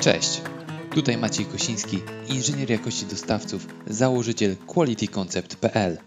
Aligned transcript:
Cześć, 0.00 0.40
tutaj 0.94 1.16
Maciej 1.16 1.46
Kosiński, 1.46 1.98
inżynier 2.28 2.70
jakości 2.70 3.06
dostawców, 3.06 3.66
założyciel 3.86 4.56
qualityconcept.pl. 4.56 5.98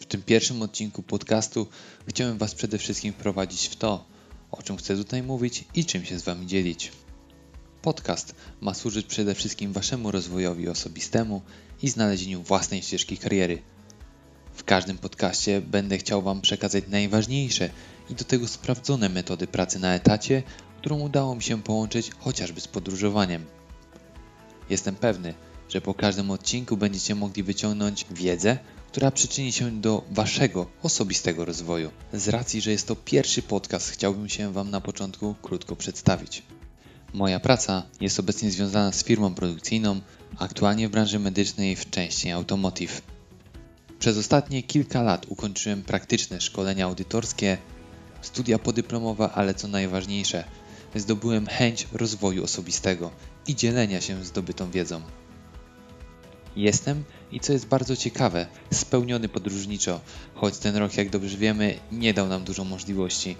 W 0.00 0.06
tym 0.06 0.22
pierwszym 0.22 0.62
odcinku 0.62 1.02
podcastu 1.02 1.66
chciałem 2.08 2.38
Was 2.38 2.54
przede 2.54 2.78
wszystkim 2.78 3.12
wprowadzić 3.12 3.66
w 3.66 3.76
to, 3.76 4.04
o 4.50 4.62
czym 4.62 4.76
chcę 4.76 4.96
tutaj 4.96 5.22
mówić 5.22 5.64
i 5.74 5.84
czym 5.84 6.04
się 6.04 6.18
z 6.18 6.22
Wami 6.22 6.46
dzielić. 6.46 6.92
Podcast 7.82 8.34
ma 8.60 8.74
służyć 8.74 9.06
przede 9.06 9.34
wszystkim 9.34 9.72
Waszemu 9.72 10.10
rozwojowi 10.10 10.68
osobistemu 10.68 11.42
i 11.82 11.88
znalezieniu 11.88 12.42
własnej 12.42 12.82
ścieżki 12.82 13.18
kariery. 13.18 13.62
W 14.54 14.64
każdym 14.64 14.98
podcaście 14.98 15.60
będę 15.60 15.98
chciał 15.98 16.22
Wam 16.22 16.40
przekazać 16.40 16.84
najważniejsze 16.88 17.70
i 18.10 18.14
do 18.14 18.24
tego 18.24 18.48
sprawdzone 18.48 19.08
metody 19.08 19.46
pracy 19.46 19.78
na 19.78 19.94
etacie, 19.94 20.42
którą 20.78 21.00
udało 21.00 21.34
mi 21.34 21.42
się 21.42 21.62
połączyć 21.62 22.10
chociażby 22.18 22.60
z 22.60 22.68
podróżowaniem. 22.68 23.44
Jestem 24.70 24.96
pewny, 24.96 25.34
że 25.68 25.80
po 25.80 25.94
każdym 25.94 26.30
odcinku 26.30 26.76
będziecie 26.76 27.14
mogli 27.14 27.42
wyciągnąć 27.42 28.06
wiedzę, 28.10 28.58
która 28.90 29.10
przyczyni 29.10 29.52
się 29.52 29.80
do 29.80 30.04
Waszego 30.10 30.66
osobistego 30.82 31.44
rozwoju. 31.44 31.90
Z 32.12 32.28
racji, 32.28 32.60
że 32.60 32.70
jest 32.70 32.88
to 32.88 32.96
pierwszy 32.96 33.42
podcast, 33.42 33.90
chciałbym 33.90 34.28
się 34.28 34.52
Wam 34.52 34.70
na 34.70 34.80
początku 34.80 35.34
krótko 35.42 35.76
przedstawić. 35.76 36.42
Moja 37.14 37.40
praca 37.40 37.82
jest 38.00 38.20
obecnie 38.20 38.50
związana 38.50 38.92
z 38.92 39.04
firmą 39.04 39.34
produkcyjną, 39.34 40.00
aktualnie 40.38 40.88
w 40.88 40.90
branży 40.90 41.18
medycznej 41.18 41.76
w 41.76 41.90
części 41.90 42.30
automotive. 42.30 43.02
Przez 43.98 44.18
ostatnie 44.18 44.62
kilka 44.62 45.02
lat 45.02 45.26
ukończyłem 45.28 45.82
praktyczne 45.82 46.40
szkolenia 46.40 46.84
audytorskie, 46.84 47.58
studia 48.22 48.58
podyplomowe, 48.58 49.30
ale 49.32 49.54
co 49.54 49.68
najważniejsze, 49.68 50.44
zdobyłem 51.00 51.46
chęć 51.46 51.88
rozwoju 51.92 52.44
osobistego 52.44 53.10
i 53.46 53.54
dzielenia 53.54 54.00
się 54.00 54.24
zdobytą 54.24 54.70
wiedzą. 54.70 55.02
Jestem 56.56 57.04
i 57.32 57.40
co 57.40 57.52
jest 57.52 57.66
bardzo 57.66 57.96
ciekawe, 57.96 58.46
spełniony 58.72 59.28
podróżniczo, 59.28 60.00
choć 60.34 60.58
ten 60.58 60.76
rok, 60.76 60.96
jak 60.96 61.10
dobrze 61.10 61.36
wiemy, 61.36 61.78
nie 61.92 62.14
dał 62.14 62.28
nam 62.28 62.44
dużo 62.44 62.64
możliwości. 62.64 63.36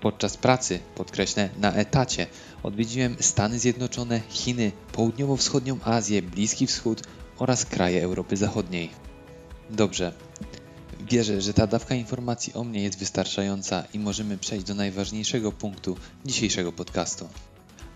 Podczas 0.00 0.36
pracy, 0.36 0.78
podkreślę, 0.94 1.50
na 1.58 1.72
etacie, 1.72 2.26
odwiedziłem 2.62 3.16
Stany 3.20 3.58
Zjednoczone, 3.58 4.20
Chiny, 4.28 4.72
Południowo-Wschodnią 4.92 5.78
Azję, 5.84 6.22
Bliski 6.22 6.66
Wschód 6.66 7.02
oraz 7.38 7.64
kraje 7.64 8.04
Europy 8.04 8.36
Zachodniej. 8.36 8.90
Dobrze. 9.70 10.25
Wierzę, 11.10 11.40
że 11.40 11.54
ta 11.54 11.66
dawka 11.66 11.94
informacji 11.94 12.54
o 12.54 12.64
mnie 12.64 12.82
jest 12.82 12.98
wystarczająca 12.98 13.84
i 13.94 13.98
możemy 13.98 14.38
przejść 14.38 14.66
do 14.66 14.74
najważniejszego 14.74 15.52
punktu 15.52 15.96
dzisiejszego 16.24 16.72
podcastu. 16.72 17.28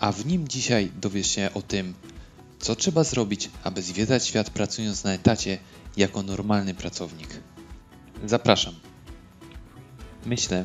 A 0.00 0.12
w 0.12 0.26
nim 0.26 0.48
dzisiaj 0.48 0.92
dowiesz 1.00 1.30
się 1.30 1.50
o 1.54 1.62
tym, 1.62 1.94
co 2.58 2.76
trzeba 2.76 3.04
zrobić, 3.04 3.50
aby 3.64 3.82
zwiedzać 3.82 4.26
świat 4.26 4.50
pracując 4.50 5.04
na 5.04 5.12
etacie 5.12 5.58
jako 5.96 6.22
normalny 6.22 6.74
pracownik. 6.74 7.28
Zapraszam. 8.26 8.74
Myślę, 10.26 10.64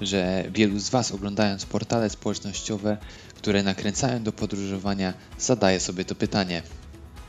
że 0.00 0.44
wielu 0.50 0.78
z 0.78 0.90
Was 0.90 1.12
oglądając 1.12 1.66
portale 1.66 2.10
społecznościowe, 2.10 2.98
które 3.34 3.62
nakręcają 3.62 4.22
do 4.22 4.32
podróżowania, 4.32 5.14
zadaje 5.38 5.80
sobie 5.80 6.04
to 6.04 6.14
pytanie. 6.14 6.62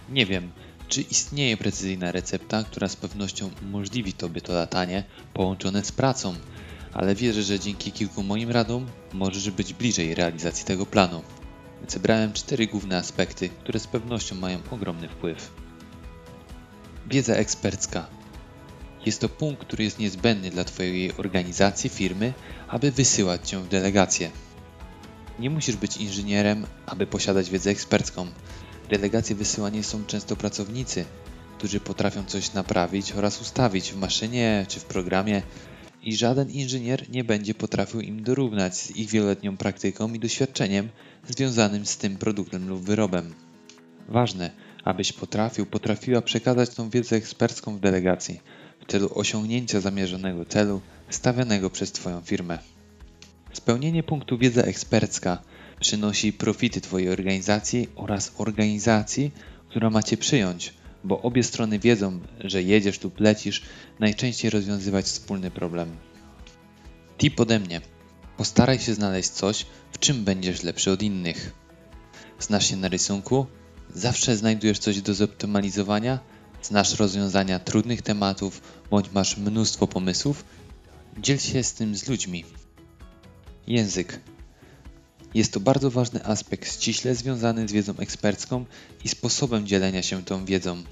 Nie 0.10 0.26
wiem, 0.26 0.52
czy 0.88 1.02
istnieje 1.02 1.58
precyzyjna 1.58 2.12
recepta, 2.12 2.64
która 2.64 2.88
z 2.88 2.96
pewnością 2.96 3.50
umożliwi 3.62 4.14
Tobie 4.14 4.42
to 4.42 4.54
latanie 4.54 5.04
połączone 5.34 5.86
z 5.86 5.92
pracą, 5.92 6.36
ale 6.94 7.16
wierzę, 7.16 7.44
że 7.44 7.60
dzięki 7.60 7.92
kilku 7.92 8.24
moim 8.24 8.52
radom 8.52 8.86
możesz 9.14 9.52
być 9.52 9.74
bliżej 9.74 10.16
realizacji 10.16 10.66
tego 10.66 10.86
planu. 10.86 11.24
Zebrałem 11.88 12.34
cztery 12.34 12.68
główne 12.68 12.98
aspekty, 12.98 13.50
które 13.50 13.80
z 13.80 13.88
pewnością 13.88 14.36
mają 14.36 14.60
ogromny 14.72 15.10
wpływ. 15.10 15.52
Wiedza 17.08 17.34
ekspercka. 17.34 18.08
Jest 19.06 19.22
to 19.22 19.30
punkt, 19.30 19.62
który 19.62 19.84
jest 19.84 20.00
niezbędny 20.00 20.50
dla 20.50 20.64
Twojej 20.64 21.18
organizacji, 21.18 21.90
firmy, 21.90 22.34
aby 22.68 22.92
wysyłać 22.92 23.50
Cię 23.50 23.60
w 23.60 23.68
delegację. 23.68 24.32
Nie 25.40 25.50
musisz 25.50 25.76
być 25.76 25.98
inżynierem, 25.98 26.68
aby 26.86 27.08
posiadać 27.08 27.50
wiedzę 27.50 27.70
ekspercką. 27.70 28.28
Delegacje 28.90 29.36
wysyłani 29.36 29.84
są 29.84 30.06
często 30.06 30.36
pracownicy, 30.36 31.06
którzy 31.58 31.80
potrafią 31.80 32.26
coś 32.26 32.54
naprawić 32.54 33.12
oraz 33.12 33.42
ustawić 33.42 33.92
w 33.92 33.98
maszynie 33.98 34.66
czy 34.70 34.80
w 34.80 34.86
programie 34.86 35.42
i 36.04 36.16
żaden 36.16 36.50
inżynier 36.50 37.10
nie 37.10 37.24
będzie 37.24 37.54
potrafił 37.54 38.02
im 38.02 38.24
dorównać 38.24 38.78
z 38.78 38.96
ich 38.96 39.10
wieloletnią 39.10 39.58
praktyką 39.58 40.14
i 40.14 40.20
doświadczeniem 40.20 40.90
związanym 41.28 41.86
z 41.86 41.98
tym 41.98 42.18
produktem 42.18 42.70
lub 42.70 42.82
wyrobem. 42.82 43.34
Ważne, 44.10 44.52
abyś 44.84 45.14
potrafił, 45.14 45.66
potrafiła 45.66 46.22
przekazać 46.22 46.70
tą 46.70 46.90
wiedzę 46.90 47.16
ekspercką 47.16 47.78
w 47.78 47.80
delegacji 47.80 48.40
w 48.82 48.92
celu 48.92 49.10
osiągnięcia 49.16 49.82
zamierzonego 49.82 50.46
celu 50.46 50.82
stawianego 51.10 51.70
przez 51.70 51.92
Twoją 51.92 52.22
firmę. 52.22 52.60
Spełnienie 53.54 54.04
punktu 54.04 54.38
wiedza 54.38 54.62
ekspercka 54.62 55.38
przynosi 55.80 56.34
profity 56.34 56.82
Twojej 56.82 57.10
organizacji 57.10 57.90
oraz 57.96 58.32
organizacji, 58.38 59.32
która 59.70 59.90
macie 59.90 60.18
przyjąć, 60.18 60.74
bo 61.04 61.22
obie 61.22 61.44
strony 61.44 61.80
wiedzą, 61.80 62.20
że 62.40 62.64
jedziesz 62.64 63.04
lub 63.04 63.20
lecisz 63.20 63.62
najczęściej 64.00 64.52
rozwiązywać 64.52 65.06
wspólny 65.06 65.52
problem. 65.52 65.98
Tip 67.18 67.40
ode 67.40 67.60
mnie. 67.60 67.82
Postaraj 68.38 68.80
się 68.80 68.94
znaleźć 68.94 69.30
coś, 69.30 69.66
w 69.92 70.00
czym 70.00 70.24
będziesz 70.24 70.64
lepszy 70.64 70.92
od 70.92 71.02
innych. 71.02 71.52
Znasz 72.40 72.70
się 72.70 72.76
na 72.76 72.88
rysunku? 72.88 73.46
Zawsze 73.94 74.38
znajdujesz 74.38 74.80
coś 74.80 75.02
do 75.02 75.14
zoptymalizowania? 75.14 76.20
Znasz 76.62 77.00
rozwiązania 77.00 77.60
trudnych 77.60 78.02
tematów 78.02 78.62
bądź 78.90 79.12
masz 79.12 79.38
mnóstwo 79.38 79.88
pomysłów? 79.88 80.46
Dziel 81.18 81.38
się 81.38 81.64
z 81.64 81.74
tym 81.74 81.96
z 81.96 82.08
ludźmi. 82.08 82.46
Język. 83.68 84.20
Jest 85.38 85.54
to 85.54 85.60
bardzo 85.60 85.92
ważny 85.92 86.26
aspekt 86.26 86.74
ściśle 86.74 87.16
związany 87.16 87.68
z 87.68 87.72
wiedzą 87.72 87.94
ekspercką 87.98 88.66
i 89.04 89.10
sposobem 89.10 89.68
dzielenia 89.68 90.04
się 90.04 90.24
tą 90.24 90.46
wiedzą. 90.46 90.84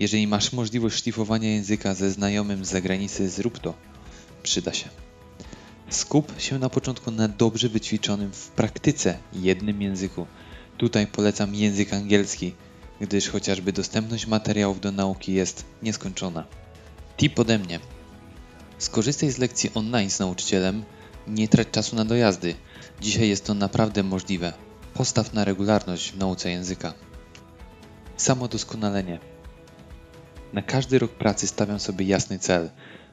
Jeżeli 0.00 0.26
masz 0.26 0.52
możliwość 0.52 1.02
szlifowania 1.02 1.50
języka 1.50 1.94
ze 1.94 2.10
znajomym 2.10 2.64
z 2.64 2.68
zagranicy, 2.68 3.28
zrób 3.28 3.58
to. 3.58 3.74
Przyda 4.42 4.72
się. 4.72 4.88
Skup 5.90 6.40
się 6.40 6.58
na 6.58 6.68
początku 6.68 7.10
na 7.10 7.28
dobrze 7.28 7.68
wyćwiczonym 7.68 8.32
w 8.32 8.48
praktyce 8.48 9.18
jednym 9.32 9.82
języku. 9.82 10.26
Tutaj 10.78 11.06
polecam 11.06 11.54
język 11.54 11.92
angielski, 11.92 12.54
gdyż 13.00 13.28
chociażby 13.28 13.72
dostępność 13.72 14.26
materiałów 14.26 14.80
do 14.80 14.92
nauki 14.92 15.32
jest 15.32 15.64
nieskończona. 15.82 16.44
Tip 17.16 17.38
ode 17.38 17.58
mnie. 17.58 17.80
Skorzystaj 18.78 19.30
z 19.30 19.38
lekcji 19.38 19.70
online 19.74 20.10
z 20.10 20.18
nauczycielem, 20.18 20.84
nie 21.26 21.48
trać 21.48 21.70
czasu 21.70 21.96
na 21.96 22.04
dojazdy. 22.04 22.54
Dzisiaj 23.00 23.28
jest 23.28 23.44
to 23.44 23.54
naprawdę 23.54 24.02
możliwe. 24.02 24.52
Postaw 24.94 25.34
na 25.34 25.44
regularność 25.44 26.12
w 26.12 26.18
nauce 26.18 26.50
języka. 26.50 26.94
Samodoskonalenie. 28.16 29.18
Na 30.52 30.62
każdy 30.62 30.98
rok 30.98 31.10
pracy 31.10 31.46
stawiam 31.46 31.80
sobie 31.80 32.06
jasny 32.06 32.38
cel. 32.38 32.70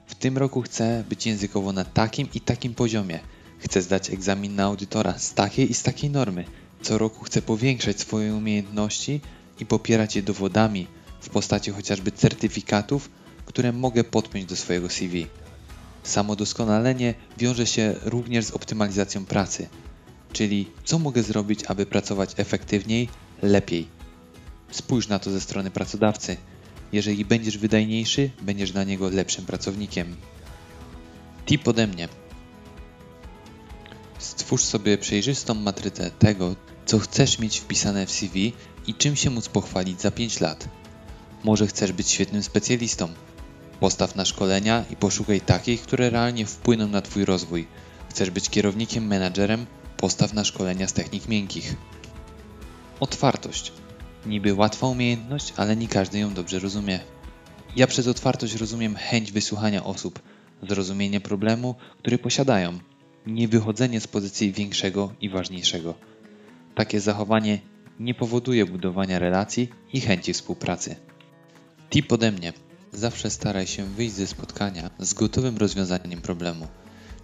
W 0.07 0.15
tym 0.15 0.37
roku 0.37 0.61
chcę 0.61 1.03
być 1.09 1.27
językowo 1.27 1.73
na 1.73 1.85
takim 1.85 2.27
i 2.33 2.41
takim 2.41 2.75
poziomie. 2.75 3.19
Chcę 3.59 3.81
zdać 3.81 4.09
egzamin 4.09 4.55
na 4.55 4.63
audytora 4.63 5.17
z 5.17 5.33
takiej 5.33 5.71
i 5.71 5.73
z 5.73 5.83
takiej 5.83 6.09
normy. 6.09 6.45
Co 6.81 6.97
roku 6.97 7.23
chcę 7.23 7.41
powiększać 7.41 7.99
swoje 7.99 8.35
umiejętności 8.35 9.21
i 9.59 9.65
popierać 9.65 10.15
je 10.15 10.23
dowodami 10.23 10.87
w 11.21 11.29
postaci 11.29 11.71
chociażby 11.71 12.11
certyfikatów, 12.11 13.09
które 13.45 13.71
mogę 13.71 14.03
podpiąć 14.03 14.45
do 14.45 14.55
swojego 14.55 14.89
CV. 14.89 15.27
Samodoskonalenie 16.03 17.13
wiąże 17.37 17.67
się 17.67 17.95
również 18.01 18.45
z 18.45 18.51
optymalizacją 18.51 19.25
pracy, 19.25 19.67
czyli 20.33 20.67
co 20.83 20.99
mogę 20.99 21.23
zrobić, 21.23 21.63
aby 21.67 21.85
pracować 21.85 22.33
efektywniej, 22.37 23.09
lepiej. 23.41 23.87
Spójrz 24.71 25.07
na 25.07 25.19
to 25.19 25.31
ze 25.31 25.41
strony 25.41 25.71
pracodawcy. 25.71 26.37
Jeżeli 26.91 27.25
będziesz 27.25 27.57
wydajniejszy, 27.57 28.29
będziesz 28.41 28.71
dla 28.71 28.83
niego 28.83 29.09
lepszym 29.09 29.45
pracownikiem. 29.45 30.15
Tip 31.45 31.67
ode 31.67 31.87
mnie. 31.87 32.09
Stwórz 34.19 34.63
sobie 34.63 34.97
przejrzystą 34.97 35.53
matrycę 35.53 36.11
tego, 36.11 36.55
co 36.85 36.99
chcesz 36.99 37.39
mieć 37.39 37.59
wpisane 37.59 38.05
w 38.05 38.11
CV 38.11 38.53
i 38.87 38.95
czym 38.95 39.15
się 39.15 39.29
móc 39.29 39.49
pochwalić 39.49 40.01
za 40.01 40.11
5 40.11 40.39
lat. 40.39 40.67
Może 41.43 41.67
chcesz 41.67 41.91
być 41.91 42.09
świetnym 42.09 42.43
specjalistą. 42.43 43.09
Postaw 43.81 44.15
na 44.15 44.25
szkolenia 44.25 44.85
i 44.89 44.95
poszukaj 44.95 45.41
takich, 45.41 45.81
które 45.81 46.09
realnie 46.09 46.45
wpłyną 46.45 46.87
na 46.87 47.01
Twój 47.01 47.25
rozwój. 47.25 47.67
Chcesz 48.09 48.29
być 48.29 48.49
kierownikiem, 48.49 49.07
menadżerem? 49.07 49.65
Postaw 49.97 50.33
na 50.33 50.43
szkolenia 50.43 50.87
z 50.87 50.93
technik 50.93 51.27
miękkich. 51.27 51.75
Otwartość. 52.99 53.71
Niby 54.25 54.53
łatwa 54.53 54.87
umiejętność, 54.87 55.53
ale 55.57 55.75
nie 55.75 55.87
każdy 55.87 56.19
ją 56.19 56.33
dobrze 56.33 56.59
rozumie. 56.59 56.99
Ja 57.75 57.87
przez 57.87 58.07
otwartość 58.07 58.55
rozumiem 58.55 58.95
chęć 58.95 59.31
wysłuchania 59.31 59.83
osób, 59.83 60.19
zrozumienie 60.69 61.21
problemu, 61.21 61.75
który 61.99 62.17
posiadają, 62.17 62.79
nie 63.25 63.47
wychodzenie 63.47 64.01
z 64.01 64.07
pozycji 64.07 64.51
większego 64.51 65.13
i 65.21 65.29
ważniejszego. 65.29 65.93
Takie 66.75 66.99
zachowanie 66.99 67.59
nie 67.99 68.13
powoduje 68.13 68.65
budowania 68.65 69.19
relacji 69.19 69.69
i 69.93 70.01
chęci 70.01 70.33
współpracy. 70.33 70.95
Tip 71.89 72.11
ode 72.11 72.31
mnie. 72.31 72.53
Zawsze 72.93 73.29
staraj 73.29 73.67
się 73.67 73.85
wyjść 73.85 74.15
ze 74.15 74.27
spotkania 74.27 74.89
z 74.99 75.13
gotowym 75.13 75.57
rozwiązaniem 75.57 76.21
problemu. 76.21 76.67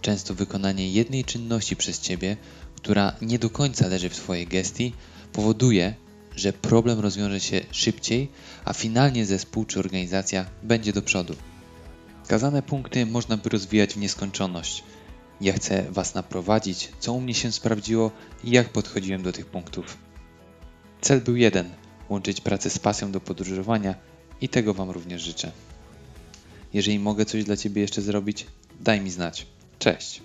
Często 0.02 0.34
wykonanie 0.34 0.92
jednej 0.92 1.25
czynności 1.25 1.75
przez 1.75 2.00
Ciebie, 2.00 2.38
która 2.75 3.14
nie 3.22 3.40
do 3.40 3.50
końca 3.50 3.88
leży 3.88 4.10
w 4.10 4.16
Twojej 4.16 4.48
gestii, 4.48 4.94
powoduje, 5.34 5.96
że 6.36 6.54
problem 6.54 7.00
rozwiąże 7.00 7.40
się 7.40 7.62
szybciej, 7.72 8.30
a 8.66 8.74
finalnie 8.74 9.25
zespół 9.25 9.66
czy 9.66 9.80
organizacja 9.80 10.46
będzie 10.64 10.94
do 10.94 11.02
przodu. 11.02 11.36
Kazane 12.28 12.62
punkty 12.62 13.06
można 13.06 13.38
by 13.38 13.50
rozwijać 13.50 13.94
w 13.94 13.98
nieskończoność. 13.98 14.84
Ja 15.42 15.54
chcę 15.54 15.86
Was 15.92 16.16
naprowadzić, 16.16 16.90
co 17.00 17.14
u 17.14 17.22
mnie 17.22 17.34
się 17.34 17.52
sprawdziło 17.52 18.12
i 18.44 18.52
jak 18.52 18.69
podchodziłem 18.69 19.24
do 19.24 19.31
tych 19.31 19.46
punktów. 19.46 19.98
Cel 21.02 21.22
był 21.22 21.36
jeden: 21.36 21.69
łączyć 22.10 22.42
pracę 22.42 22.69
z 22.69 22.80
pasją 22.80 23.12
do 23.12 23.19
podróżowania 23.19 23.96
i 24.42 24.50
tego 24.50 24.74
Wam 24.74 24.89
również 24.89 25.22
życzę. 25.22 25.51
Jeżeli 26.74 27.00
mogę 27.00 27.25
coś 27.25 27.44
dla 27.44 27.57
Ciebie 27.57 27.81
jeszcze 27.81 28.01
zrobić, 28.01 28.45
daj 28.80 29.01
mi 29.01 29.12
znać. 29.12 29.45
Cześć. 29.80 30.22